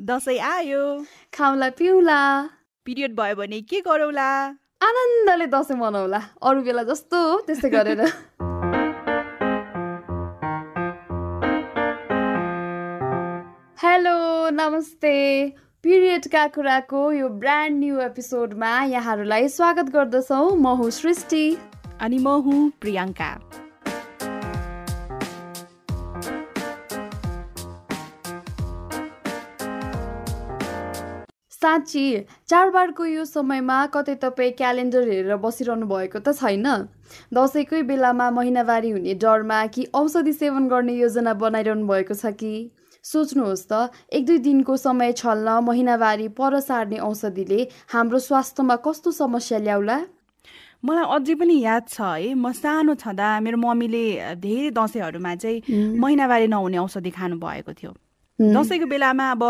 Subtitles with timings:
[0.00, 1.04] दसैँ आयो।
[1.36, 2.20] खाउँला पिउला।
[2.84, 4.28] पिरियड भयो भने के गरौँला?
[4.82, 8.00] आनन्दले दसैँ मनाउला। अरू बेला जस्तो त्यस्तै गरेर।
[13.82, 14.16] हेलो
[14.50, 15.14] नमस्ते।
[15.82, 21.44] पिरियडका कुराको यो ब्रान्ड न्यू एपिसोडमा यहाँहरूलाई स्वागत गर्दछौँ। म हुँ सृष्टि।
[22.00, 23.61] अनि म हुँ प्रियङ्का।
[31.62, 32.04] साँच्ची
[32.50, 36.66] चाडबाडको यो समयमा कतै तपाईँ क्यालेन्डर हेरेर बसिरहनु भएको त छैन।
[37.30, 42.54] दसैँकै बेलामा महिनावारी हुने डरमा कि औषधि सेवन गर्ने योजना बनाइरहनु भएको छ कि?
[43.04, 47.60] सोच्नुहोस् त एक दुई दिनको समय छल्न महिनावारी पर सार्ने औषधिले
[47.94, 49.98] हाम्रो स्वास्थ्यमा कस्तो समस्या ल्याउला?
[50.82, 54.04] मलाई अझै पनि याद छ है म सानो छँदा मेरो मम्मीले
[54.42, 57.92] धेरै दसैँहरूमा चाहिँ महिनावारी नहुने औषधि खानु भएको थियो।
[58.40, 59.42] दसैँको बेलामा अब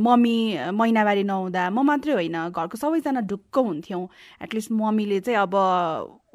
[0.00, 0.36] मम्मी
[0.72, 4.04] महिनावारी नहुँदा म मात्रै होइन घरको सबैजना ढुक्क हुन्थ्यौँ।
[4.42, 5.54] एटलिस्ट मम्मीले चाहिँ अब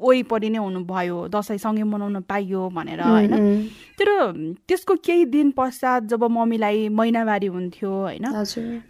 [0.00, 3.34] वरिपरि नै हुनुभयो दसैँ सँगै मनाउन पाइयो भनेर होइन।
[3.98, 4.08] तर
[4.68, 8.24] त्यसको केही दिन पश्चात जब मम्मीलाई महिनावारी हुन्थ्यो होइन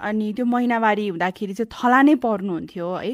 [0.01, 3.13] अनि त्यो महिनावारी हुँदाखेरि चाहिँ थला नै पर्नुहुन्थ्यो है।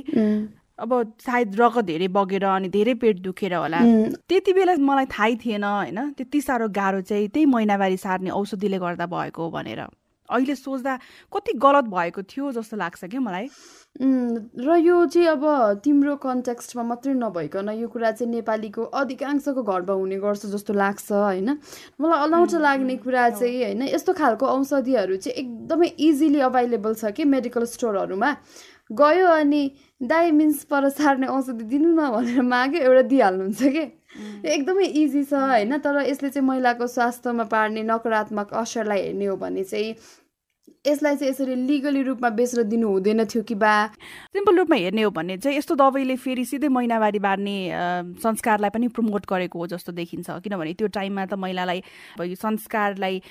[0.80, 3.80] अब सायद रगत धेरै बगेर अनि धेरै पेट दुखेर होला।
[4.28, 5.98] त्यति बेला मलाई थाहै थिएन होइन?
[6.16, 9.80] त्यति साह्रो गाह्रो चाहिँ त्यही महिनावारी सार्ने औषधिले गर्दा भएको भनेर।
[10.28, 10.94] अहिले सोच्दा
[11.34, 13.46] कति गलत भएको थियो जस्तो लाग्छ क्या मलाई।
[13.98, 20.16] र यो चाहिँ अब तिम्रो कन्टेक्स्टमा मात्रै नभइकन यो कुरा चाहिँ नेपालीको अधिकांशको घरमा हुने
[20.22, 21.58] गर्छ जस्तो लाग्छ होइन?
[21.98, 23.82] मलाई अलौट लाग्ने कुरा चाहिँ होइन?
[23.90, 28.30] यस्तो खालको औषधिहरू चाहिँ एकदमै इजिली अभाइलेबल छ कि मेडिकल स्टोरहरूमा
[28.90, 29.62] गयो अनि
[30.02, 33.84] दाई मिन्स पर सार्ने औषधि दिनु न भनेर माग्यो एउटा दिइहाल्नुहुन्छ कि?
[34.44, 35.78] एकदमै इजी छ होइन?
[35.78, 39.94] तर यसले चाहिँ महिलाको स्वास्थ्यमा पार्ने नकारात्मक असरलाई हेर्ने हो भने चाहिँ
[40.86, 43.72] यसलाई चाहिँ यसरी लिगली रूपमा बेचेर दिनु हुँदैन थियो कि बा।
[44.32, 47.56] सिम्पल रूपमा हेर्ने हो भने चाहिँ यस्तो दबाईले फेरि सिधै महिनावारी बार्ने
[48.24, 51.82] संस्कारलाई पनि प्रमोट गरेको हो जस्तो देखिन्छ। किनभने त्यो टाइममा त महिलालाई
[52.24, 53.22] यो संस्कारलाई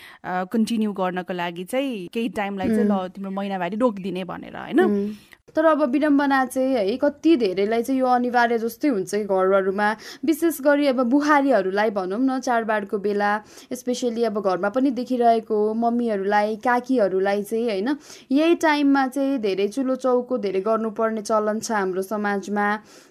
[0.54, 4.80] कन्टिन्यू गर्नको लागि चाहिँ केही टाइमलाई चाहिँ ल तिम्रो महिनावारी रोकिदिने भनेर होइन?
[5.56, 9.90] तर अब विडम्बना चाहिँ है कति धेरैलाई चाहिँ यो अनिवार्य जस्तै हुन्छ घरहरूमा।
[10.26, 13.32] विशेष गरी अब बुहारीहरूलाई भनौँ न चाडबाडको बेला
[13.74, 17.96] स्पेसली अब घरमा पनि देखिरहेको मम्मीहरूलाई काकीहरूलाई चाहिँ होइन
[18.32, 22.68] यही टाइममा चाहिँ धेरै चुलो चौको धेरै गर्नुपर्ने चलन छ हाम्रो समाजमा।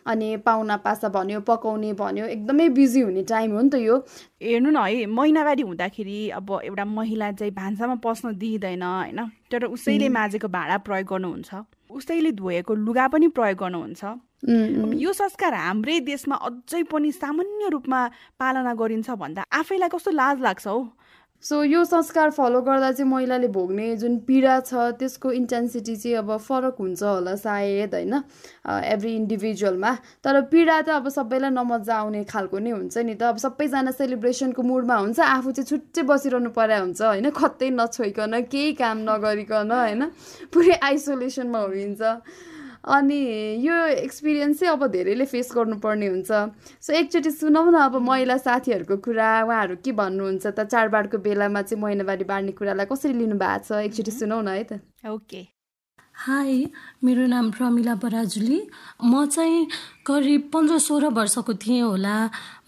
[0.07, 3.97] अनि पाहुना पासा भन्यो पकाउने भन्यो एकदमै बिजी हुने टाइम हो नि त यो।
[4.43, 9.21] हेर्नु न है महिनावारी हुँदाखेरि अब एउटा महिला चाहिँ भान्सामा पस्न दिइँदैन होइन?
[9.53, 11.55] तर उसैले माझेको भाँडा प्रयोग गर्नुहुन्छ।
[11.91, 14.05] उसैले धोएको लुगा पनि प्रयोग गर्नुहुन्छ।
[15.01, 18.01] यो संस्कार हाम्रै देशमा अझै पनि सामान्य रूपमा
[18.39, 20.81] पालना गरिन्छ भन्दा आफैलाई कस्तो लाज लाग्छ हौ?
[21.43, 26.37] सो यो संस्कार फलो गर्दा चाहिँ महिलाले भोग्ने जुन पीडा छ त्यसको इन्टेन्सिटी चाहिँ अब
[26.37, 28.15] फरक हुन्छ होला सायद होइन?
[28.67, 29.93] एभ्री इन्डिभिजुअलमा
[30.25, 34.63] तर पीडा त अब सबैलाई नमजा आउने खालको नै हुन्छ नि त। अब सबैजना सेलिब्रेसनको
[34.63, 37.31] मुडमा हुन्छ आफू चाहिँ छुट्टै बसिरहनु पर्या हुन्छ होइन?
[37.31, 40.03] कतै नछोइकन केही काम नगरिकन होइन?
[40.51, 42.03] पुरै आइसोलेसनमा हुनुहुन्छ।
[42.89, 43.21] अनि
[43.67, 46.31] यो एक्सपिरियन्स चाहिँ अब धेरैले फेस गर्नुपर्ने हुन्छ।
[46.81, 50.65] सो एकचोटि सुनौ न अब महिला साथीहरूको कुरा उहाँहरू के भन्नुहुन्छ त?
[50.65, 53.85] चाडबाडको बेलामा चाहिँ महिनावारी बाँड्ने कुरालाई कसरी लिनु भएको छ?
[53.85, 55.58] एकचोटि सुनौ न है त। ओके।
[56.19, 56.67] हाई
[57.05, 58.59] मेरो नाम प्रमिला बराजुली।
[59.07, 59.67] म चाहिँ
[60.03, 62.15] करिब पन्ध्र सोह्र वर्षको थिएँ होला।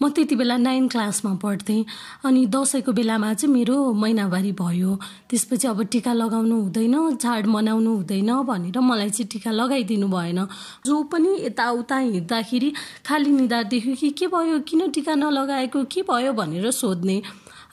[0.01, 1.83] म त्यति बेला नाइन क्लासमा पढ्थेँ।
[2.23, 4.95] अनि दसैँको बेलामा चाहिँ मेरो महिनावारी भयो।
[5.27, 10.47] त्यसपछि अब टिका लगाउनु हुँदैन चाड मनाउनु हुँदैन भनेर मलाई चाहिँ टिका लगाइदिनु भएन।
[10.87, 12.71] जो पनि यताउता हिँड्दाखेरि
[13.03, 17.21] खाली निधार देख्यो कि के भयो किन टिका नलगाएको के भयो भनेर सोध्ने।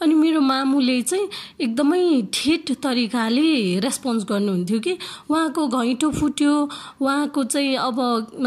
[0.02, 1.28] अनि मेरो मामुले चाहिँ
[1.60, 2.02] एकदमै
[2.34, 4.92] ठेट तरिकाले रेस्पोन्स गर्नुहुन्थ्यो कि
[5.30, 6.54] उहाँको घैँटो फुट्यो
[7.02, 7.98] उहाँको चाहिँ अब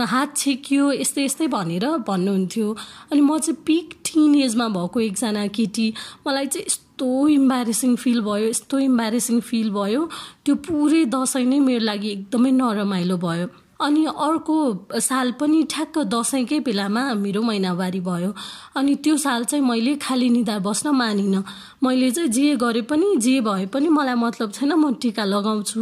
[0.09, 2.67] हात छेकियो यस्तै यस्तै भनेर भन्नुहुन्थ्यो।
[3.11, 5.93] अनि म चाहिँ पिक टिन एजमा भएको एकजना केटी
[6.27, 10.09] मलाई चाहिँ यस्तो इम्बारेसिङ फिल भयो यस्तो इम्बारेसिङ फिल भयो।
[10.45, 13.47] त्यो पुरै दसैँ नै मेरो लागि एकदमै नरमाइलो भयो।
[13.81, 14.55] अनि अर्को
[14.99, 18.31] साल पनि ठ्याक्क दसैँकै बेलामा मेरो महिनावारी भयो।
[18.77, 21.43] अनि त्यो साल चाहिँ मैले खाली निधार बस्न मानिनँ।
[21.83, 25.81] मैले चाहिँ जे गरे पनि जे भए पनि मलाई मतलब छैन म टिका लगाउँछु।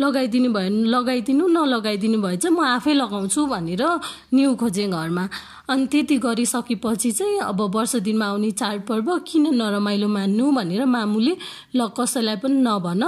[0.00, 3.82] लगाइदिनु भयो लगाइदिनु नलगाइदिनु भए चाहिँ म आफै लगाउँछु भनेर
[4.34, 5.24] न्यु खोजेँ घरमा।
[5.70, 11.36] अनि त्यति गरिसकेपछि चाहिँ अब वर्ष दिनमा आउने चाडपर्व किन नरमाइलो मान्नु भनेर मामुले
[11.76, 13.02] ल कसैलाई पनि नभन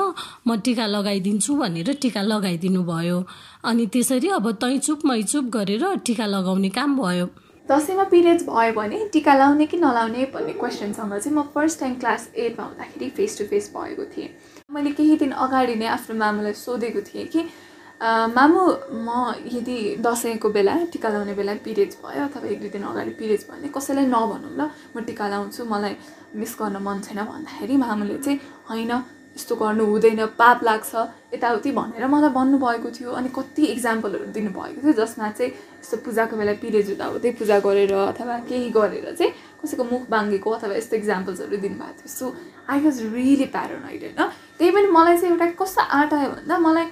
[0.47, 3.19] म टिका लगाइदिन्छु भनेर टिका लगाइदिनु भयो।
[3.65, 7.27] अनि त्यसरी अब तै चुप मै चुप गरेर टिका लगाउने काम भयो।
[7.67, 12.29] दसैँमा पिरियड्स भयो भने टिका लाउने कि नलाउने भन्ने क्वेसनसँग चाहिँ म फर्स्ट टाइम क्लास
[12.37, 14.29] एटमा हुँदाखेरि फेस टु फेस भएको थिएँ।
[14.71, 17.45] मैले केही दिन अगाडि नै आफ्नो मामुलाई सोधेको थिएँ कि
[18.03, 18.63] मामु
[19.07, 19.09] म
[19.47, 23.57] यदि दसैँको बेला टिका लाउने बेला पिरियड्स भयो अथवा एक दुई दिन अगाडि पिरियड्स भयो
[23.57, 25.95] भने कसैलाई नभनौँ ल म टिका लाउँछु मलाई
[26.35, 28.39] मिस गर्न मन छैन भन्दाखेरि मामुले चाहिँ
[28.71, 28.93] होइन
[29.39, 30.93] यस्तो गर्नु हुँदैन पाप लाग्छ
[31.35, 35.51] यताउति भनेर मलाई भन्नुभएको थियो अनि कति इक्जाम्पलहरू दिनुभएको थियो जसमा चाहिँ
[35.81, 39.33] यस्तो पूजाको बेला पिरियड्स हुँदा हुँदै पूजा गरेर अथवा केही गरेर चाहिँ
[39.63, 42.35] कसैको मुख बाङ्गेको अथवा यस्तो इक्जाम्पल्सहरू दिनुभएको थियो। So
[42.69, 44.21] I was really paranoid होइन?
[44.59, 46.87] त्यही पनि मलाई चाहिँ एउटा कस्तो आँट आयो भन्दा मलाई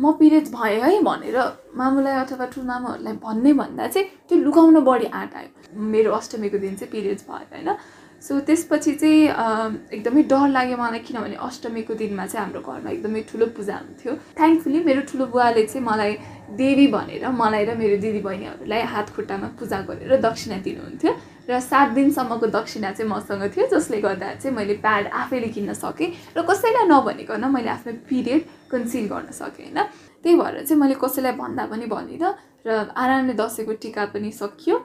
[0.00, 1.36] म पिरियड्स भएँ है भनेर
[1.76, 6.90] मामुलाई अथवा ठुल्मामाहरूलाई भन्ने भन्दा चाहिँ त्यो लुगाउन बढी आँट आयो। मेरो अष्टमीको दिन चाहिँ
[6.92, 7.76] पिरियड्स भयो होइन?
[8.20, 9.20] सो त्यसपछि चाहिँ
[9.92, 14.78] एकदमै डर लाग्यो मलाई किनभने अष्टमीको दिनमा चाहिँ हाम्रो घरमा एकदमै ठुलो पूजा हुन्थ्यो। थ्याङ्कफुली
[14.84, 16.12] मेरो ठुलो बुवाले चाहिँ मलाई
[16.56, 21.12] देवी भनेर मलाई र मेरो दिदी बहिनीहरूलाई हात खुट्टामा पूजा गरेर दक्षिणा दिनुहुन्थ्यो
[21.48, 26.12] र सात दिनसम्मको दक्षिणा चाहिँ मसँग थियो जसले गर्दा चाहिँ मैले प्याड आफैले किन्न सकेँ।
[26.36, 29.78] र कसैलाई नभनिकन मैले आफ्नो पिरियड कन्सिल गर्न सकेँ होइन?
[30.22, 32.32] त्यही भएर चाहिँ मैले कसैलाई भन्दा पनि भनिनँ
[32.66, 34.76] र आरामले दसैँको टिका पनि सकियो।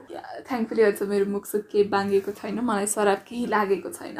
[0.47, 4.17] थ्याङ्कफुली अझ मेरो मुखसुख केही बाँगेको छैन मलाई सराप केही लागेको छैन।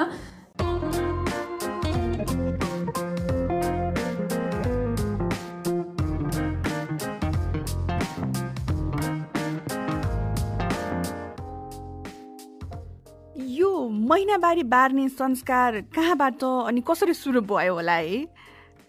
[14.06, 18.18] महिनावारी बार्ने संस्कार कहाँबाट अनि कसरी सुरु भयो होला है?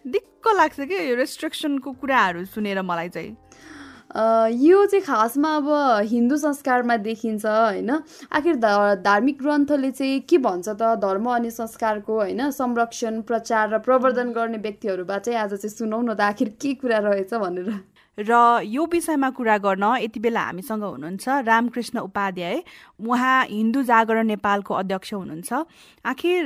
[0.07, 3.37] दिक्क लाग्छ कि यो रेस्ट्रिक्सनको कुराहरू सुनेर मलाई चाहिँ?
[4.63, 5.69] यो चाहिँ खासमा अब
[6.07, 7.91] हिन्दू संस्कारमा देखिन्छ होइन?
[8.33, 8.55] आखिर
[9.03, 10.95] धार्मिक ग्रन्थले चाहिँ के भन्छ त?
[11.03, 12.51] धर्म अनि संस्कारको होइन?
[12.51, 16.99] संरक्षण प्रचार र प्रवर्धन गर्ने व्यक्तिहरूबाट चाहिँ आज चाहिँ सुनौ न त आखिर के कुरा
[16.99, 17.71] रहेछ भनेर।
[18.19, 18.33] र
[18.65, 22.63] यो विषयमा कुरा गर्न यति बेला हामीसँग हुनुहुन्छ रामकृष्ण उपाध्याय।
[23.05, 25.53] उहाँ हिन्दू जागरण नेपालको अध्यक्ष हुनुहुन्छ।
[26.05, 26.43] आखिर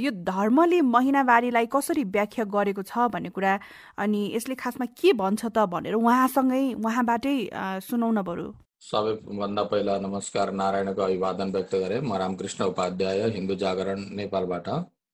[0.00, 3.58] यो धर्मले महिनावारीलाई कसरी व्याख्या गरेको छ भन्ने कुरा
[4.00, 7.36] अनि यसले खासमा के भन्छ त भनेर उहाँसँगै उहाँबाटै
[7.84, 8.48] सुनाउन बरु।
[8.84, 14.68] सबैभन्दा पहिला नमस्कार नारायणको अभिवादन व्यक्त गरे। म रामकृष्ण उपाध्याय हिन्दू जागरण नेपालबाट।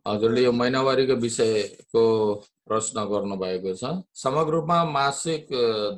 [0.06, 2.04] हजुरले यो महिनावारीको विषयको
[2.68, 5.48] प्रश्न गर्नुभएको छ। समग्र रूपमा मासिक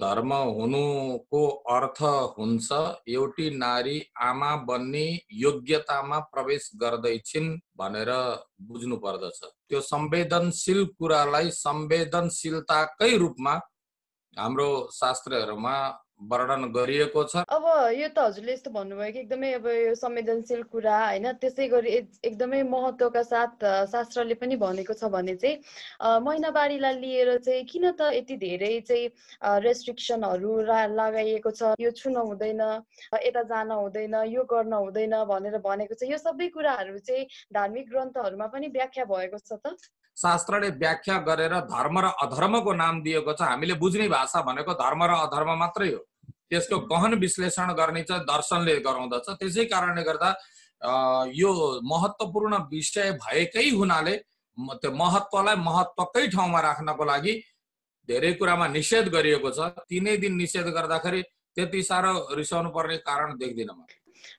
[0.00, 1.42] धर्म हुनुको
[1.74, 2.00] अर्थ
[2.38, 2.68] हुन्छ
[3.08, 3.96] एउटी नारी
[4.28, 5.04] आमा बन्ने
[5.38, 8.10] योग्यतामा प्रवेश गर्दैछिन् भनेर
[8.68, 13.54] बुझ्नु पर्दछ त्यो संवेदनशील कुरालाई संवेदनशीलताकै रूपमा
[14.36, 15.76] हाम्रो शास्त्रहरूमा
[16.30, 17.64] वर्णन गरिएको छ। अब
[17.98, 21.90] यो त हजुरले यस्तो भन्नुभयो कि एकदमै अब यो संवेदनशील कुरा होइन त्यसै गरी
[22.22, 28.36] एकदमै महत्त्वका साथ शास्त्रले पनि भनेको छ भने चाहिँ महिनावारीलाई लिएर चाहिँ किन त यति
[28.38, 29.08] धेरै चाहिँ
[29.66, 30.52] रेस्ट्रिक्सनहरू
[30.94, 31.74] लगाइएको छ?
[31.80, 32.62] यो छुन हुँदैन
[33.18, 38.46] यता जान हुँदैन यो गर्न हुँदैन भनेर भनेको छ। यो सबै कुराहरू चाहिँ धार्मिक ग्रन्थहरूमा
[38.46, 39.74] पनि व्याख्या भएको छ त?
[40.16, 45.12] शास्त्रले व्याख्या गरेर धर्म र अधर्मको नाम दिएको छ। हामीले बुझ्ने भाषा भनेको धर्म र
[45.26, 46.00] अधर्म मात्रै हो।
[46.52, 50.30] त्यसको गहन विश्लेषण गर्ने चाहिँ दर्शनले गराउँदछ। त्यसै कारणले गर्दा
[51.32, 51.50] यो
[51.92, 54.16] महत्त्वपूर्ण विषय भएकै हुनाले
[54.80, 57.34] त्यो महत्त्वलाई महत्त्वकै ठाउँमा राख्नको लागि
[58.08, 61.22] धेरै कुरामा निषेध गरिएको छ। तिनै दिन निषेध गर्दाखेरि
[61.56, 63.80] त्यति साह्रो रिसाउनु पर्ने कारण देख्दिनँ म।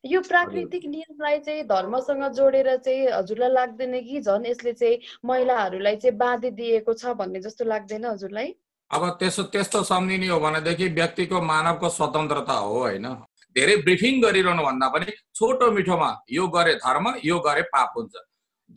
[0.05, 6.17] यो प्राकृतिक नियमलाई चाहिँ धर्मसँग जोडेर चाहिँ हजुरलाई लाग्दैन कि झन् यसले चाहिँ महिलाहरूलाई चाहिँ
[6.17, 8.49] बाँधी दिएको छ भन्ने जस्तो लाग्दैन हजुरलाई?
[8.93, 13.07] अब त्यसो त्यस्तो सम्झिने हो भनेदेखि व्यक्तिको मानवको स्वतन्त्रता हो होइन।
[13.55, 18.13] धेरै ब्रिफिङ गरिरहनु भन्दा पनि छोटो मिठोमा यो गरे धर्म यो गरे पाप हुन्छ।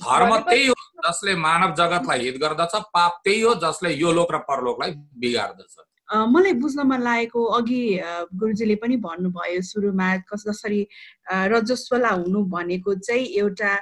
[0.00, 4.38] धर्म त्यही हो जसले मानव जगतलाई हित गर्दछ पाप त्यही हो जसले यो लोक र
[4.49, 5.76] परलोकलाई बिगार्दछ।
[6.32, 7.80] मलाई बुझ्नमा लागेको अघि
[8.40, 10.80] गुरुजीले पनि भन्नुभयो सुरुमा कस जसरी
[11.52, 13.73] रजस्वला हुनु भनेको चाहिँ एउटा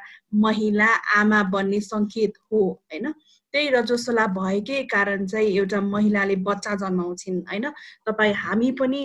[0.45, 2.61] महिला आमा बन्ने सङ्केत हो
[2.93, 3.13] होइन?
[3.55, 7.67] त्यही रजस्वला भएकै कारण चाहिँ एउटा महिलाले बच्चा जन्माउँछिन् होइन?
[8.07, 9.03] तपाईँ हामी पनि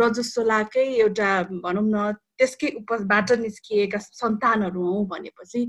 [0.00, 1.30] रजस्वलाकै एउटा
[1.64, 5.60] भनौँ न त्यसकै उपबाट निस्किएका सन्तानहरू हौ भनेपछि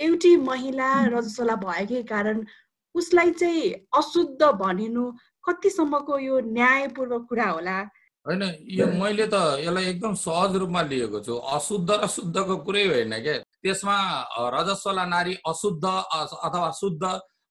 [0.00, 2.44] एउटी महिला रजस्वला भएकै कारण
[2.94, 5.04] उसलाई चाहिँ अशुद्ध भनिनु
[5.44, 7.78] कतिसम्मको यो न्यायपूर्वक कुरा होला?
[8.26, 8.42] होइन
[8.78, 13.36] यो मैले त यसलाई एकदम सहज रूपमा लिएको छु। अशुद्ध र शुद्धको कुरै होइन क्या?
[13.62, 13.96] त्यसमा
[14.54, 17.02] रजस्वला नारी अशुद्ध अथवा शुद्ध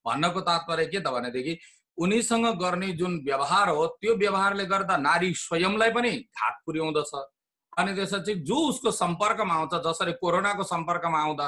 [0.06, 1.58] भन्नको तात्पर्य के त भनेदेखि
[1.98, 7.13] उनीसँग गर्ने जुन व्यवहार हो त्यो व्यवहारले गर्दा नारी स्वयंलाई पनि घात पुर्याउँदछ।
[7.77, 11.46] अनि त्यसपछि जो उसको सम्पर्कमा आउँछ जसरी कोरोनाको सम्पर्कमा आउँदा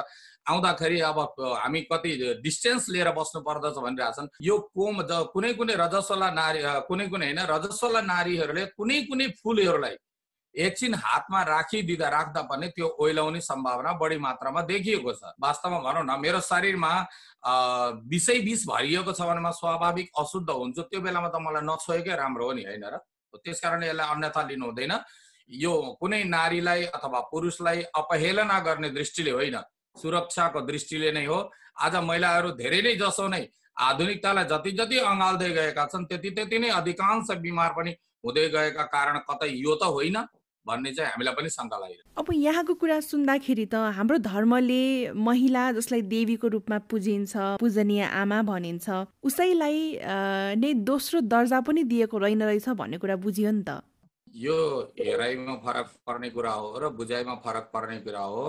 [0.50, 1.20] आउँदाखेरि अब
[1.60, 2.12] हामी कति
[2.43, 5.01] डिस्टेन्स लिएर बस्नु पर्दछ भनिरहेछन् यो कोम
[5.34, 9.96] कुनै कुनै रजस्वला नारी कुनै कुनै होइन रजस्वला नारीहरूले कुनै कुनै फुलहरूलाई
[10.55, 16.19] एकछिन हातमा राखिदिँदा राख्दा पनि त्यो ओइलाउने सम्भावना बढी मात्रामा देखिएको छ। वास्तवमा भनौँ न
[16.22, 16.91] मेरो शरीरमा
[18.05, 22.45] विषय विष भरिएको छ भने म स्वाभाविक अशुद्ध हुन्छु। त्यो बेलामा त मलाई नछोएकै राम्रो
[22.45, 22.98] हो नि होइन र?
[23.33, 24.93] त्यस कारण यसलाई अन्यथा लिनु हुँदैन।
[25.50, 29.57] यो कुनै नारीलाई अथवा पुरुषलाई अपहेलना गर्ने दृष्टिले होइन।
[29.98, 31.39] सुरक्षाको दृष्टिले नै हो।
[31.81, 33.41] आज महिलाहरू धेरै नै जसो नै
[33.74, 37.91] आधुनिकतालाई जति जति अँगाल्दै गएका छन् त्यति त्यति नै अधिकांश बिमार पनि
[38.22, 40.17] हुँदै गएका कारण कतै यो त होइन।
[40.67, 46.01] भन्ने चाहिँ हामीलाई पनि शङ्का लागिरहेको अब यहाँको कुरा सुन्दाखेरि त हाम्रो धर्मले महिला जसलाई
[46.13, 48.88] देवीको रूपमा पुजिन्छ पूजनीय आमा भनिन्छ
[49.24, 49.79] उसैलाई
[50.63, 53.82] नै दोस्रो दर्जा पनि दिएको रहेन रहेछ भन्ने कुरा बुझियो नि त।
[54.36, 54.58] यो
[55.00, 58.46] हेराइमा फरक पर्ने कुरा हो र बुझाइमा फरक पर्ने कुरा हो।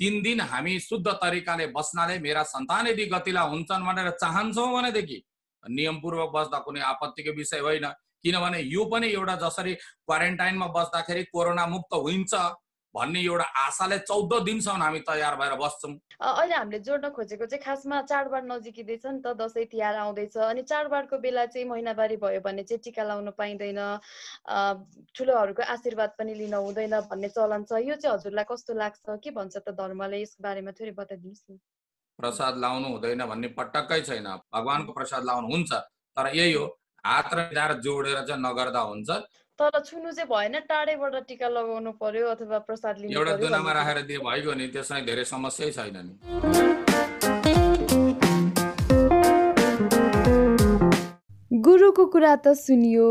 [0.00, 5.18] तिन दिन हामी शुद्ध तरिकाले बस्नाले मेरा सन्तान यदि गतिला हुन्छन् भनेर चाहन्छौँ भनेदेखि
[5.64, 7.86] नियमपूर्वक बस्दा कुनै आपत्तिको विषय होइन।
[8.24, 12.34] किनभने यो पनि एउटा जसरी क्वारेन्टाइनमा बस्दाखेरि कोरोना मुक्त हुन्छ
[12.94, 18.00] भन्ने एउटा आशाले चौध दिनसम्म हामी तयार भएर बस्छौँ। अहिले हामीले जोड्न खोजेको चाहिँ खासमा
[18.10, 22.80] चाडबाड नजिकिँदैछ नि त दसैँ तिहार आउँदैछ अनि चाडबाडको बेला चाहिँ महिनावारी भयो भने चाहिँ
[22.80, 23.80] टिका लाउनु पाइँदैन।
[25.14, 29.06] ठुलोहरूको आशीर्वाद पनि लिन हुँदैन भन्ने चलन छ। यो चाहिँ हजुरलाई कस्तो लाग्छ?
[29.20, 30.18] के भन्छ त धर्मले?
[30.24, 31.60] यसको बारेमा थोरै बताइदिनुहोस् न।
[32.18, 35.72] प्रसाद लाउनु हुँदैन भन्ने पटक्कै छैन। भगवान्को प्रसाद लाउनु हुन्छ
[36.16, 36.66] तर यही हो।
[37.06, 39.10] हात र जोडेर चाहिँ नगर्दा हुन्छ।
[39.58, 44.18] तर छुनु चाहिँ भएन टाढैबाट टिका लगाउनु पर्यो अथवा प्रसाद लिनु एउटा दुनामा राखेर दिए
[44.22, 46.87] भइगयो नि त्यसमा धेरै समस्या छैन नि।
[51.68, 53.06] गुरुको कुरा त सुनियो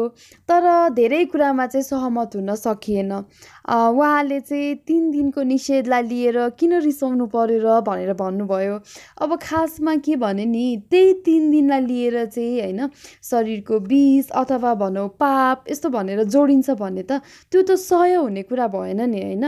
[0.49, 0.65] तर
[0.97, 7.59] धेरै कुरामा चाहिँ सहमत हुन सकिएन। उहाँले चाहिँ तिन दिनको निषेधलाई लिएर किन रिसाउनु पर्यो
[7.61, 8.75] र भनेर भन्नुभयो।
[9.21, 12.89] अब खासमा के भने नि त्यही तिन दिनलाई लिएर चाहिँ होइन
[13.23, 17.21] शरीरको विष अथवा भनौँ पाप यस्तो भनेर जोडिन्छ भने त
[17.51, 19.45] त्यो त सय हुने कुरा भएन नि होइन?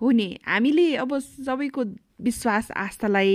[0.00, 1.82] हो नि हामीले अब सबैको
[2.24, 3.32] विश्वास आस्थालाई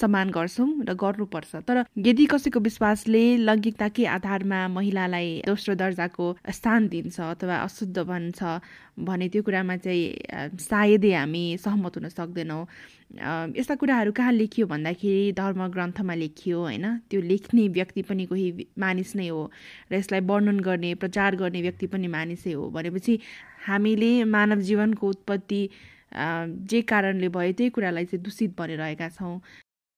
[0.00, 7.20] सम्मान गर्छौँ र गर्नुपर्छ। तर यदि कसैको विश्वासले लैङ्गिकताकै आधारमा महिलालाई दोस्रो दर्जाको स्थान दिन्छ
[7.20, 8.38] अथवा अशुद्ध भन्छ
[9.00, 12.64] भने त्यो कुरामा चाहिँ सायदै हामी सहमत हुन सक्दैनौँ।
[13.58, 16.86] यस्ता कुराहरू कहाँ लेखियो भन्दाखेरि धर्म ग्रन्थमा लेखियो होइन?
[17.10, 18.46] त्यो लेख्ने व्यक्ति पनि कोही
[18.78, 19.50] मानिस नै हो
[19.90, 23.18] र यसलाई वर्णन गर्ने प्रचार गर्ने व्यक्ति पनि मानिसै हो भनेपछि
[23.66, 25.62] हामीले मानव जीवनको उत्पत्ति
[26.12, 29.40] जे कारणले भयो त्यही कुरालाई चाहिँ दूषित भनिरहेका छौँ।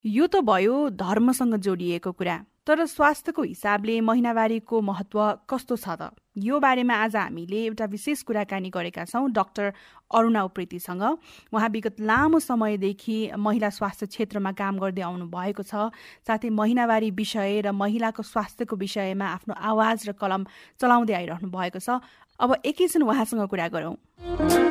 [0.04, 5.18] यो त भयो धर्मसँग जोडिएको कुरा तर स्वास्थ्यको हिसाबले महिनावारीको महत्व
[5.50, 6.14] कस्तो छ त?
[6.38, 9.72] यो बारेमा आज हामीले एउटा विशेष कुराकानी गरेका छौँ डाक्टर
[10.14, 11.02] अरुणा उप्रेतीसँग।
[11.50, 15.90] उहाँ विगत लामो समयदेखि महिला स्वास्थ्य क्षेत्रमा काम गर्दै आउनु भएको छ
[16.22, 20.46] साथै महिनावारी विषय र महिलाको स्वास्थ्यको विषयमा आफ्नो आवाज र कलम
[20.78, 21.98] चलाउँदै आइरहनु भएको छ।
[22.38, 24.61] अब एकैछिन उहाँसँग कुरा गरौँ।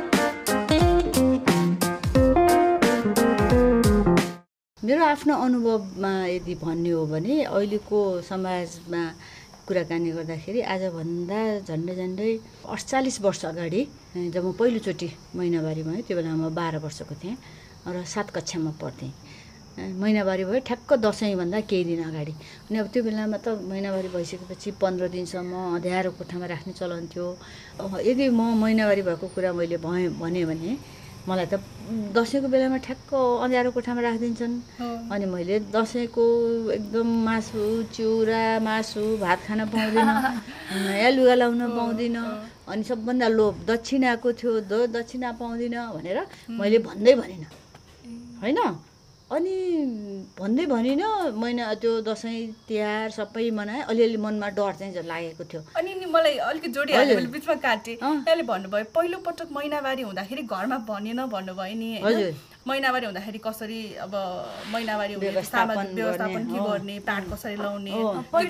[4.82, 9.02] मेरो आफ्नो अनुभवमा यदि भन्ने हो भने अहिलेको समाजमा
[9.70, 12.32] कुराकानी गर्दाखेरि आजभन्दा झन्डै झन्डै
[12.66, 13.82] अडचालिस वर्ष अगाडि
[14.34, 17.38] जब म पहिलोचोटि भयो त्यो बेला म बाह्र वर्षको थिएँ
[17.94, 19.14] र सात कक्षामा पढ्थेँ।
[20.02, 22.34] महिनावारी भयो ठ्याक्क दसैँभन्दा केही दिन अगाडि।
[22.66, 27.28] अनि अब त्यो बेलामा त महिनावारी भइसकेपछि पन्ध्र दिनसम्म अँध्यारो कोठामा राख्ने चलन थियो।
[28.10, 30.74] यदि म महिनावारी भएको कुरा मैले भएँ भने
[31.28, 31.56] मलाई त
[32.18, 34.56] दसैँको बेलामा ठ्याक्क अँध्यारो कोठामा राखिदिन्छन्।
[35.14, 36.26] अनि मैले दसैँको
[36.78, 37.62] एकदम मासु
[37.94, 40.16] चिउरा मासु भात खान पाउँदिनँ
[40.86, 42.24] नयाँ लुगा लाउन पाउँदिनँ
[42.72, 44.52] अनि सबभन्दा लोभ दक्षिणाको थियो
[44.98, 46.18] दक्षिणा पाउँदिनँ भनेर
[46.60, 47.50] मैले भन्दै भनिनँ।
[48.42, 48.60] होइन?
[49.32, 49.56] अनि
[50.40, 55.94] भन्दै भनिनँ महिना त्यो दसैँ तिहार सबै मनाएँ। अलिअलि मनमा डर चाहिँ लागेको थियो। अनि
[55.96, 61.76] नि मलाई अलिकति जोडिहाल्यो मैले बिचमा काटेँ। त्यहाँले भन्नुभयो पहिलोपटक महिनावारी हुँदाखेरि घरमा भनेन भन्नुभयो
[61.80, 62.34] नि हजुर।
[62.68, 64.14] महिनावारी हुँदाखेरि कसरी अब
[64.74, 67.92] महिनावारी व्यवस्थापन के गर्ने प्याड कसरी लाउने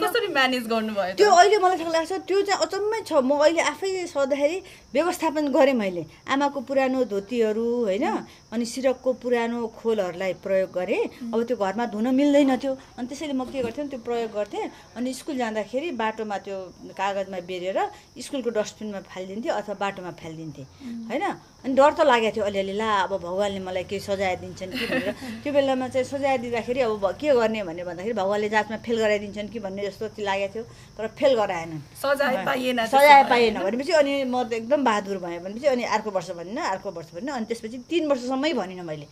[0.01, 3.89] कसरी म्यानेज गर्नुभयो त्यो अहिले मलाई ठिक लाग्छ त्यो चाहिँ अचम्मै छ। म अहिले आफै
[4.09, 4.57] सोद्धाखेरि
[4.97, 8.05] व्यवस्थापन गरेँ मैले। आमाको पुरानो धोतीहरू होइन?
[8.51, 13.47] अनि सिरकको पुरानो खोलहरूलाई प्रयोग गरेँ। अब त्यो घरमा धुन मिल्दैन थियो। अनि त्यसैले म
[13.47, 16.57] के गर्थेँ त्यो प्रयोग गर्थेँ। अनि स्कुल जाँदाखेरि बाटोमा त्यो
[16.91, 17.79] कागजमा बेरेर
[18.19, 20.65] स्कुलको डस्टबिनमा फालिदिन्थेँ अथवा बाटोमा फालिदिन्थेँ।
[21.07, 21.25] होइन?
[21.61, 25.09] अनि डर त लागेको थियो अलिअलि ला अब भगवान्ले मलाई केही सजाय दिन्छन् कि भनेर।
[25.45, 29.59] त्यो बेलामा चाहिँ सजाय दिँदाखेरि अब के गर्ने भनेर भन्दाखेरि भगवान्ले जाँचमा फेल गराइदिन्छन् कि
[29.61, 30.63] भन्ने जस्तो लागेको थियो
[30.97, 35.67] तर फेल गराएन सजाय पाइएन सजाय पाइएन भनेपछि अनि म त एकदम बहादुर भएँ भनेपछि
[35.69, 39.07] अनि अर्को वर्ष भनिनँ अर्को वर्ष भनिनँ अनि त्यसपछि तिन वर्षसम्मै भनिनँ मैले।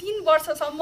[0.00, 0.80] तिन वर्षसम्म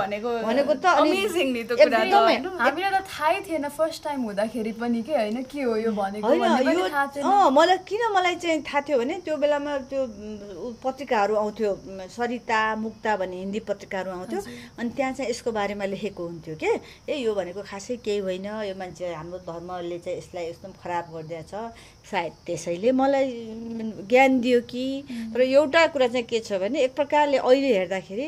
[0.00, 2.14] भनेको त अमेजिङ नि त्यो कुरा त।
[2.60, 6.28] हामीलाई त थाहै थिएन फर्स्ट टाइम हुँदाखेरि पनि के होइन के हो यो भनेको
[7.58, 10.02] मलाई किन मलाई चाहिँ थाहा थियो भने त्यो बेलामा त्यो
[10.82, 11.70] पत्रिकाहरू आउँथ्यो
[12.16, 14.40] सरिता मुक्ता भन्ने हिन्दी पत्रिकाहरू आउँथ्यो।
[14.78, 16.70] अनि त्यहाँ चाहिँ यसको बारेमा लेखेको हुन्थ्यो के?
[17.08, 21.52] ए यो भनेको खासै केही होइन। यो मान्छे हाम्रो धर्मले चाहिँ यसलाई एकदम खराब गरिदिएछ
[22.10, 23.26] सायद त्यसैले मलाई
[24.10, 24.86] ज्ञान दियो कि?
[25.34, 28.26] तर एउटा कुरा चाहिँ के छ भने एक प्रकारले अहिले हेर्दाखेरि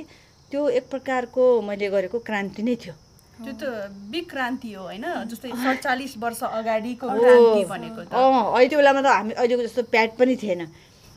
[0.51, 2.95] त्यो एक प्रकारको मैले गरेको क्रान्ति नै थियो।
[3.33, 3.65] त्यो त
[4.13, 5.05] बिग क्रान्ति हो होइन?
[5.27, 10.11] जस्तै सडचालिस वर्ष अगाडिको क्रान्ति भनेको अँ अहिले त्यो बेलामा त हामी अहिलेको जस्तो प्याड
[10.21, 10.63] पनि थिएन।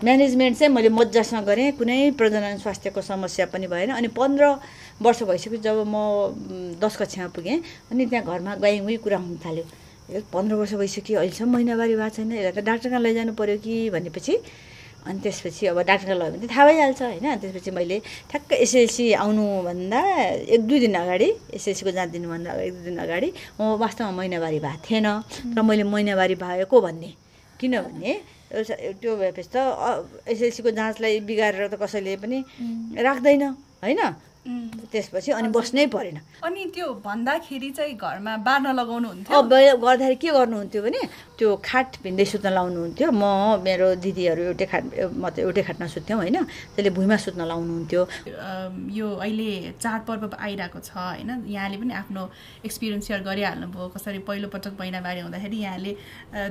[0.03, 4.45] म्यानेजमेन्ट चाहिँ मैले मजासँग गरेँ कुनै प्रजनन स्वास्थ्यको समस्या पनि भएन। अनि पन्ध्र
[5.01, 7.57] वर्ष भइसक्यो जब म दस कक्षामा पुगेँ
[7.91, 9.63] अनि त्यहाँ घरमा गाई उही कुरा हुन थाल्यो।
[10.33, 14.35] पन्ध्र वर्ष भइसक्यो अहिलेसम्म महिनावारी भएको छैन यसलाई त डाक्टर कहाँ लैजानु पऱ्यो कि भनेपछि।
[15.05, 17.25] अनि त्यसपछि अब डाक्टर लगेँ भने थाहा भइहाल्छ होइन?
[17.39, 17.97] त्यसपछि मैले
[18.29, 20.01] ठ्याक्क एसएलसी आउनुभन्दा
[20.49, 23.29] एक दुई दिन अगाडि एसएलसीको दिनुभन्दा एक दुई दिन अगाडि
[23.61, 25.07] म वास्तवमा महिनावारी भएको थिएन।
[25.55, 27.09] र मैले महिनावारी भएको भन्ने?
[27.59, 28.11] किनभने
[28.51, 29.57] त्यो भएपछि त
[30.27, 32.39] एसएलसीको जाँचलाई बिगारेर त कसैले पनि
[32.99, 33.43] राख्दैन
[33.83, 34.01] होइन?
[34.45, 39.41] त्यसपछि अनि बस्नै परेन। अनि त्यो भन्दाखेरि चाहिँ घरमा बार्न लगाउनु हुन्थ्यो?
[39.41, 41.01] गर्दाखेरि के गर्नुहुन्थ्यो भने
[41.37, 43.23] त्यो खाट भिन्दै सुत्न लाउनुहुन्थ्यो। म
[43.65, 44.83] मेरो दिदीहरू एउटै खाट
[45.17, 46.37] म त एउटै खाटमा सुत्थ्यौँ होइन?
[46.77, 48.01] त्यसले भुइँमा सुत्न लाउनुहुन्थ्यो।
[48.93, 49.49] यो अहिले
[49.81, 51.49] चाडपर्व आइरहेको छ होइन?
[51.49, 52.21] यहाँले पनि आफ्नो
[52.69, 55.91] एक्सपिरियन्स सेयर गरिहाल्नुभयो। कसरी पहिलोपटक महिनाबारी हुँदाखेरि यहाँले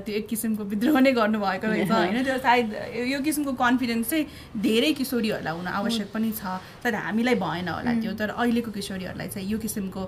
[0.02, 2.18] त्यो एक किसिमको विद्रोह नै गर्नुभएको रहेछ होइन?
[2.26, 2.66] त्यो सायद
[3.14, 4.26] यो किसिमको कन्फिडेन्स चाहिँ
[4.66, 9.48] धेरै किशोरीहरूलाई हुन आवश्यक पनि छ। तर हामीलाई भएन होला। त्यो तर अहिलेको किशोरीहरूलाई चाहिँ
[9.48, 10.04] यो किसिमको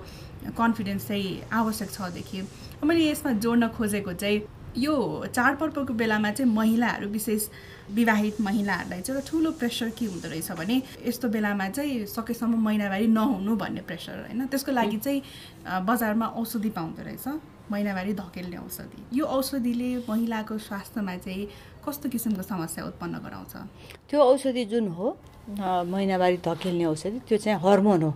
[0.57, 2.41] कन्फिडेन्स चाहिँ आवश्यक छदेखि
[2.83, 4.41] मैले यसमा जोड्न खोजेको चाहिँ
[4.77, 4.93] यो
[5.33, 7.47] चाडपर्वको बेलामा चाहिँ महिलाहरू विशेष
[7.97, 13.07] विवाहित महिलाहरूलाई चाहिँ एउटा ठुलो प्रेसर के हुँदो रहेछ भने यस्तो बेलामा चाहिँ सकेसम्म महिनावारी
[13.07, 15.21] नहुनु भन्ने प्रेसर होइन। त्यसको लागि चाहिँ
[15.85, 17.27] बजारमा औषधि पाउँदो रहेछ।
[17.71, 21.47] महिनावारी धकेल्ने औषधि। यो औषधिले महिलाको स्वास्थ्यमा चाहिँ
[21.87, 23.53] कस्तो किसिमको समस्या उत्पन्न गराउँछ?
[24.09, 25.07] त्यो औषधि जुन हो
[25.87, 28.13] महिनावारी धकेल्ने औषधि त्यो चाहिँ हर्मोन हो।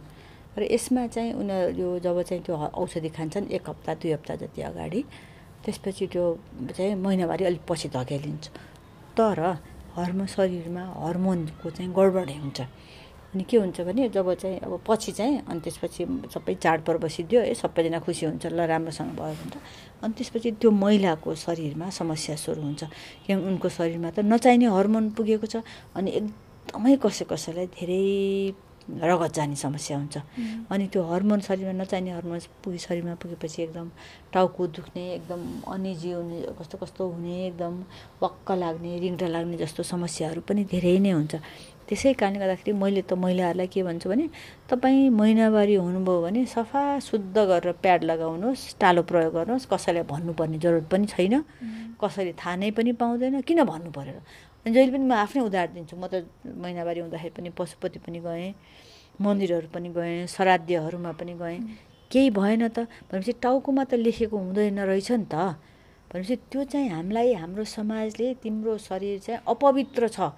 [0.59, 5.01] र यसमा चाहिँ उनीहरू जब चाहिँ त्यो औषधि खान्छन् एक हप्ता दुई हप्ता जति अगाडि
[5.63, 6.23] त्यसपछि त्यो
[6.75, 8.45] चाहिँ महिनावारी अलिक पछि धकेलिन्छ।
[9.15, 9.39] तर
[9.95, 12.59] हर्मोन शरीरमा हर्मोनको चाहिँ गडबडी हुन्छ।
[13.31, 16.03] अनि के हुन्छ भने जब चाहिँ अब पछि चाहिँ अनि त्यसपछि
[16.35, 19.59] सबै चाडपर्व सिद्धियो है सबैजना खुसी हुन्छ ल राम्रोसँग भयो भने
[20.03, 22.83] अनि त्यसपछि त्यो महिलाको शरीरमा समस्या सुरु हुन्छ।
[23.23, 25.63] किनभने उनको शरीरमा त नचाहिने हर्मोन पुगेको छ
[25.95, 28.01] अनि एकदमै कसै कसैलाई धेरै
[28.91, 30.17] रगत जाने समस्या हुन्छ।
[30.73, 33.87] अनि त्यो हर्मोन शरीरमा नचाहिने हर्मोन पुगे शरीरमा पुगेपछि एकदम
[34.33, 35.41] टाउको दुख्ने एकदम
[35.71, 37.73] अनिजी हुने कस्तो कस्तो हुने एकदम
[38.23, 41.33] वक्क लाग्ने रिङ्टा लाग्ने जस्तो समस्याहरू पनि धेरै नै हुन्छ।
[41.91, 44.25] त्यसै कारणले गर्दाखेरि मैले त महिलाहरूलाई के भन्छु भने
[44.71, 50.87] तपाईँ महिनावारी हुनुभयो भने सफा शुद्ध गरेर प्याड लगाउनुहोस् टालो प्रयोग गर्नुहोस्। कसैलाई भन्नुपर्ने जरुरत
[50.87, 51.35] पनि छैन।
[51.99, 54.23] कसैले थाहा नै पनि पाउँदैन। किन भन्नु परेर?
[54.63, 58.55] अनि जहिले पनि म आफ्नै उदाहरण दिन्छु। म त महिनावारी हुँदाखेरि पनि पशुपति पनि गएँ
[59.19, 61.59] मन्दिरहरू पनि गएँ श्राद्धहरूमा पनि गएँ।
[62.07, 65.59] केही भएन त। भनेपछि टाउकोमा त लेखेको हुँदैन रहेछ नि त।
[66.07, 70.31] भनेपछि त्यो चाहिँ हामीलाई हाम्रो समाजले तिम्रो शरीर चाहिँ अपवित्र छ।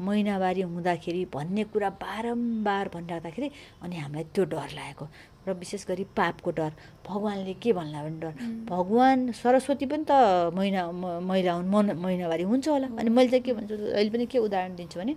[0.00, 3.50] महिनावारी हुँदाखेरि भन्ने कुरा बारम्बार भनिराख्दाखेरि
[3.82, 5.06] अनि हामीलाई त्यो डर लागेको।
[5.46, 6.72] र विशेष गरी पापको डर।
[7.06, 8.32] भगवान्ले के भन्ला भने डर?
[8.66, 13.52] भगवान् सरस्वती पनि त महिना महिला हुन् मन महिनावारी हुन्छ होला। अनि मैले चाहिँ के
[13.52, 15.14] भन्छु अहिले पनि के उदाहरण दिन्छु भने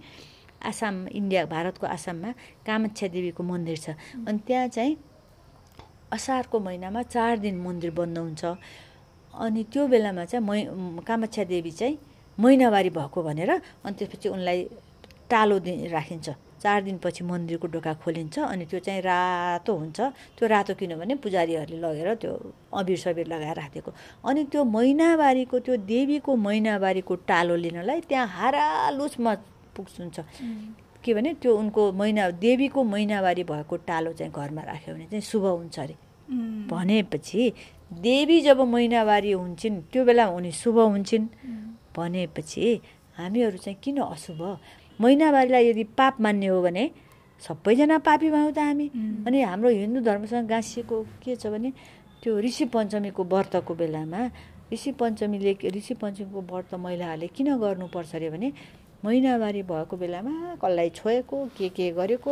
[0.67, 2.31] आसाम इन्डिया भारतको आसाममा
[2.65, 3.89] कामाख्या देवीको मन्दिर छ।
[4.27, 4.97] अनि त्यहाँ चाहिँ
[6.11, 8.43] असारको महिनामा चार दिन मन्दिर बन्द हुन्छ।
[9.33, 10.59] अनि त्यो बेलामा चाहिँ मै
[11.07, 11.97] कामाख्या देवी चाहिँ
[12.39, 13.51] महिनावारी भएको भनेर
[13.85, 14.59] अनि त्यसपछि उनलाई
[15.29, 19.99] टालो दि राखिन्छ। चार दिनपछि मन्दिरको ढोका खोलिन्छ अनि त्यो चाहिँ रातो हुन्छ।
[20.37, 22.33] त्यो रातो किनभने पुजारीहरूले लगेर त्यो
[22.73, 23.91] अबिर सबिर लगाएर राखिदिएको।
[24.25, 29.33] अनि त्यो महिनावारीको त्यो देवीको महिनावारीको टालो लिनलाई त्यहाँ हारालुसमा
[29.75, 30.17] पुग्छुन्छ
[31.03, 35.45] के भने त्यो उनको महिना देवीको महिनावारी भएको टालो चाहिँ घरमा राख्यो भने चाहिँ शुभ
[35.45, 35.95] हुन्छ अरे।
[36.67, 37.53] भनेपछि
[38.01, 41.25] देवी जब महिनावारी हुन्छन् त्यो बेला उनी शुभ हुन्छन्।
[41.97, 42.79] भनेपछि
[43.17, 44.41] हामीहरू चाहिँ किन अशुभ?
[45.01, 46.89] महिनावारीलाई यदि पाप मान्ने हो भने
[47.41, 48.87] सबैजना पापी भयौँ त हामी।
[49.27, 51.69] अनि हाम्रो हिन्दू धर्मसँग गाँसिएको के छ भने
[52.23, 54.21] त्यो ऋषि पञ्चमीको व्रतको बेलामा
[54.73, 58.51] ऋषि पञ्चमीले ऋषि पञ्चमीको व्रत महिलाहरूले किन गर्नुपर्छ अरे भने
[59.05, 62.31] महिनावारी भएको बेलामा कसलाई छोएको के के गरेको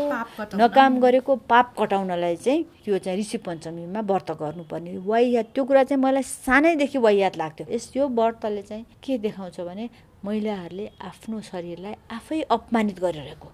[0.55, 6.01] नकाम गरेको पाप कटाउनलाई चाहिँ त्यो चाहिँ ऋषि पञ्चमीमा व्रत गर्नुपर्ने वाइयात त्यो कुरा चाहिँ
[6.03, 9.89] मलाई सानैदेखि वाइयात लाग्थ्यो। यस यो व्रतले चाहिँ के देखाउँछ भने
[10.25, 13.49] महिलाहरूले आफ्नो शरीरलाई आफै अपमानित गरिरहेको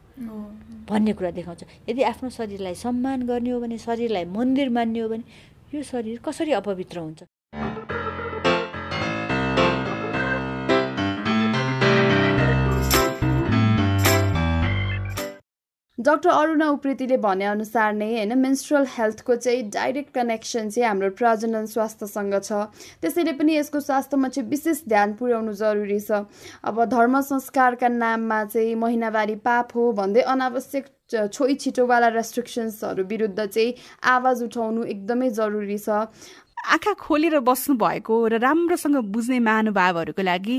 [0.89, 5.23] भन्ने कुरा देखाउँछ। यदि आफ्नो शरीरलाई सम्मान गर्ने हो भने शरीरलाई मन्दिर मान्ने हो भने
[5.75, 7.23] यो शरीर कसरी अपवित्र हुन्छ?
[16.01, 22.35] डक्टर अरुणा उप्रेतीले भनेअनुसार नै होइन मेन्स्ट्रुअल हेल्थको चाहिँ डाइरेक्ट कनेक्सन चाहिँ हाम्रो प्रजनन स्वास्थ्यसँग
[22.41, 22.51] छ।
[23.01, 26.25] त्यसैले पनि यसको स्वास्थ्यमा चाहिँ विशेष ध्यान पुर्याउनु जरुरी छ।
[26.63, 33.73] अब धर्म संस्कारका नाममा चाहिँ महिनावारी पाप हो भन्दै अनावश्यक छोइ छिटोवाला रेस्ट्रिक्सन्सहरू विरुद्ध चाहिँ
[34.09, 36.07] आवाज उठाउनु एकदमै जरुरी छ।
[36.71, 40.57] आँखा खोलेर बस्नु भएको र राम्रोसँग बुझ्ने महानुभावहरूको लागि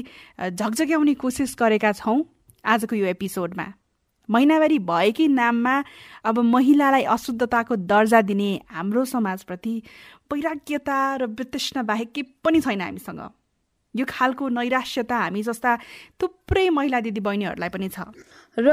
[0.50, 2.18] झकझक्याउने कोसिस गरेका छौँ
[2.64, 3.66] आजको यो एपिसोडमा।
[4.30, 5.74] महिनावारी भएकै नाममा
[6.24, 9.74] अब महिलालाई अशुद्धताको दर्जा दिने हाम्रो समाजप्रति
[10.32, 13.20] वैराग्यता र वितृष्णा बाहेक के पनि छैन हामीसँग।
[13.96, 15.76] यो खालको नैराश्यता हामी जस्ता
[16.22, 18.00] थुप्रै महिला दिदी बहिनीहरूलाई पनि छ।
[18.56, 18.68] र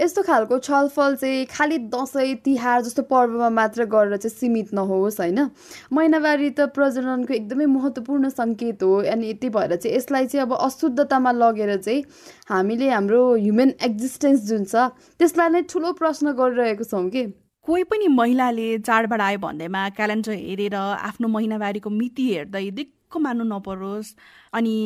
[0.00, 5.50] यस्तो खालको छलफल चाहिँ खालि दसैँ तिहार जस्तो पर्वमा मात्र गरेर चाहिँ सीमित नहोस् होइन?
[5.92, 11.32] महिनावारी त प्रजननको एकदमै महत्त्वपूर्ण सङ्केत हो अनि यति भएर चाहिँ यसलाई चाहिँ अब अशुद्धतामा
[11.32, 12.02] लगेर चाहिँ
[12.50, 14.86] हामीले हाम्रो ह्युमन एक्जिस्टेन्स जुन छ
[15.18, 17.26] त्यसलाई नै ठुलो प्रश्न गरिरहेको छौँ कि?
[17.66, 24.14] कोही पनि महिलाले चाडबाड आयो भन्दैमा क्यालेन्डर हेरेर आफ्नो महिनावारीको मिति हेर्दै दिक्क मान्नु नपरोस्
[24.54, 24.76] अनि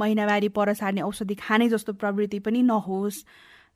[0.00, 3.24] महिनावारी पर सार्ने औषधि खाने जस्तो प्रवृत्ति पनि नहोस्।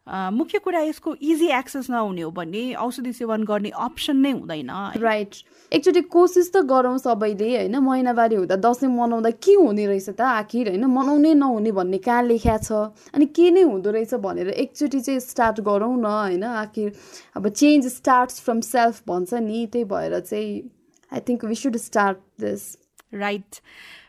[0.08, 5.34] मुख्य कुरा यसको इजी एक्सेस नहुने हो भने औषधि सेवन गर्ने अप्सन नै हुँदैन। राइट
[5.72, 7.76] एकचोटि कोसिस त गरौँ सबैले होइन?
[7.76, 10.84] महिनावारी हुँदा दसैँ मनाउँदा के हुने रहेछ त आखिर होइन?
[10.84, 12.72] मनाउनै नहुने भन्ने कहाँ लेख्या छ?
[13.14, 16.44] अनि के नै हुँदो रहेछ भनेर एकचोटि चाहिँ स्टार्ट गरौँ न होइन?
[16.44, 16.92] आखिर
[17.36, 20.70] अब चेन्ज स्टार्ट्स फ्रम सेल्फ भन्छ नि त्यही भएर चाहिँ
[21.12, 22.76] I think we should start this
[23.14, 23.62] right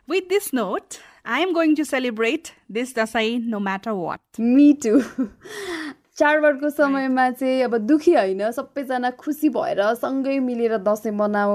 [0.10, 4.20] with this note I am going to celebrate this Dasai no matter what.
[4.40, 5.04] Me too.
[6.20, 11.54] चाडबाडको समयमा चाहिँ अब दुखी होइन सबैजना खुसी भएर सँगै मिलेर दसैँ मनाऊ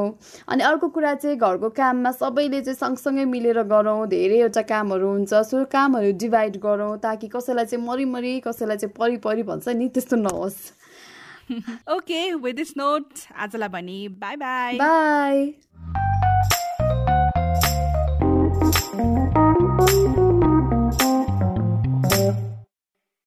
[0.49, 5.65] अनि अर्को कुरा चाहिँ घरको काममा सबैले चाहिँ सँगसँगै मिलेर गरौँ धेरैवटा कामहरू हुन्छ सो
[5.69, 10.59] कामहरू डिभाइड गरौँ ताकि कसैलाई चाहिँ मरिमरि कसैलाई चाहिँ परिपरि भन्छ नि त्यस्तो नहोस्।
[11.93, 15.55] ओके विथ दिस नोट आजलाई भने बाई बाई बाई